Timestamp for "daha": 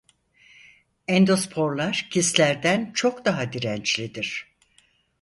3.25-3.53